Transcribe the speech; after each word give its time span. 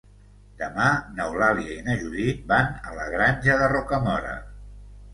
Demà 0.61 0.87
n'Eulàlia 1.19 1.69
i 1.77 1.85
na 1.89 1.99
Judit 2.01 2.43
van 2.55 2.75
a 2.93 2.97
la 2.99 3.09
Granja 3.15 3.63
de 3.63 3.73
Rocamora. 3.79 4.37